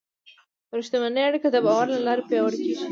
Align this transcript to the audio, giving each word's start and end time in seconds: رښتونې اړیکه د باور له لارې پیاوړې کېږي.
رښتونې 0.77 1.21
اړیکه 1.27 1.49
د 1.51 1.57
باور 1.65 1.85
له 1.93 1.99
لارې 2.07 2.23
پیاوړې 2.29 2.57
کېږي. 2.65 2.77